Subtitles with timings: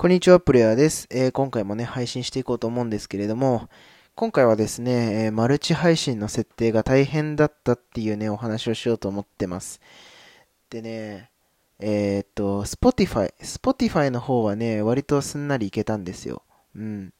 [0.00, 3.68] こんにちは、プレイヤーです、えー、今回もね、配信していこうと思うんですけれども、
[4.14, 9.78] 今回はですね、えー、マルチ配信の設定が大変だったっていうね、お話をしようと思ってます。
[10.70, 11.30] でね、
[11.80, 16.44] えー、っと、Spotify、Spotify の方はね、割とすんなりいけたんですよ。
[16.74, 17.12] うん。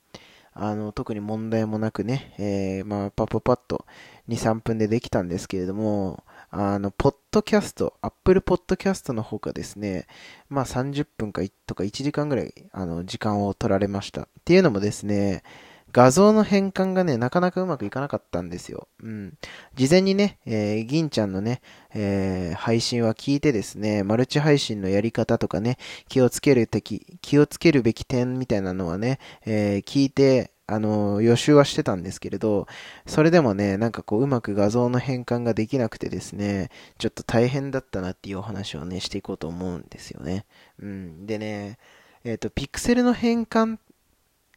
[0.55, 3.85] あの、特に問題もなくね、えー、まあ、パッパパッと
[4.31, 10.07] 2、3分でできたんですけれども、あの、ポッドキャスト、Apple Podcast の方がですね、
[10.49, 14.23] まあ30分かとか1時間ぐらい、あの、時間を取られました。
[14.23, 15.45] っていうのもですね、
[15.93, 18.89] 画像の変換がね、なかなかうまくいかなかったんですよ。
[19.03, 19.35] うん。
[19.75, 21.63] 事前にね、えー、銀ちゃんのね、
[21.95, 32.69] えー、配信は聞いてですね、マルチ配信のやり方とかね、気をつけるべき、気をつけるべき点みたいなのはね、えー、聞いて、あの、予習はしてたんですけれど、
[33.05, 40.47] それでもね、なんかこう、うまく画像の変換ができなくてですね、ちょっと大変だったなっていうお話をね、していこうと思うんですよね。
[40.79, 41.27] うん。
[41.27, 41.79] でね、
[42.23, 43.79] えっ、ー、と、ピクセルの変換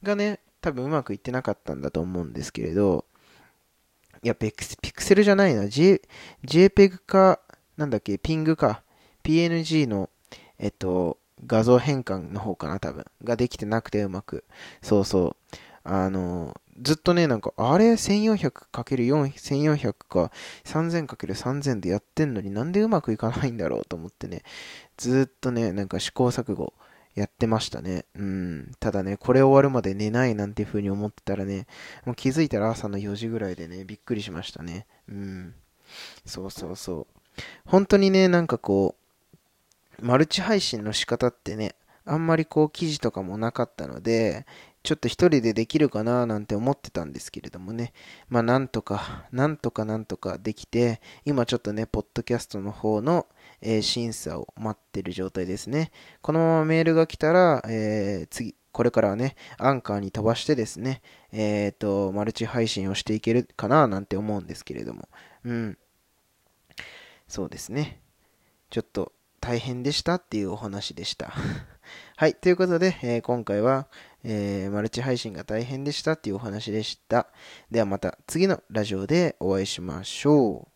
[0.04, 3.06] がね、多分うまくいってなかったんだと思うんですけれど、
[4.22, 4.64] いや、ピク
[5.04, 6.02] セルじゃないな、J、
[6.46, 7.40] JPEG か、
[7.76, 8.84] なんだっけ、ピングか、
[9.24, 10.10] PNG の、
[10.60, 13.06] えっと、画像変換の方かな、多分。
[13.24, 14.46] ができてなくてうまく。
[14.82, 15.43] そうそう。
[15.84, 20.32] あの、ずっとね、なんか、あれ？1400×4、1400か
[20.64, 24.44] 3000×3000 でやってんのになんでうまくいかないんだろうと思ってね、
[24.98, 26.74] ずっとね、なんか試行錯誤
[27.16, 28.06] やってましたね。
[28.16, 28.72] うん。
[28.80, 31.68] ただね、これ終わるまで寝ないなんていう風に思ってたらね、
[32.06, 34.88] もう気づいたら朝の4時ぐらいでね、びっくりしましたね。
[35.08, 35.54] うん。
[36.26, 37.42] そうそうそう。
[37.66, 38.96] 本当にね、なんかこ
[40.02, 44.46] う、マルチ配信の仕方ってね、あんまりこう記事とかもなかったので、
[44.84, 47.94] ちょっと一人でできるかななんて思ってたんですけれどもね。
[48.28, 53.26] まあなんとか、なんとかなんとかできて、今ちょっとね、ポッドキャストの方の、
[53.62, 55.92] えー、審査を待ってる状態ですね。
[56.22, 65.08] このままメールが来たら、えー、次、これからはね、アンカーに飛ばしてですね、えっ、ー、と、マルチ配信をしていけるかななんて思うんですけれども。
[65.46, 65.78] うん。
[67.30, 68.02] そうですね。
[68.70, 71.34] ちょっと大変でしたっていうお話でした。
[72.16, 72.36] はい。
[72.36, 73.88] ということで、えー、今回は、
[74.24, 77.28] えー、マルチ配信が大変でしたっていうお話でした。
[77.72, 80.73] ではまた次のラジオでお会いしましょう。